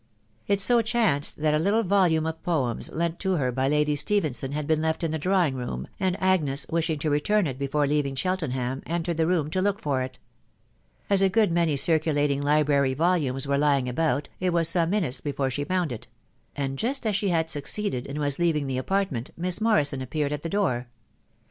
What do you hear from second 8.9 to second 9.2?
tered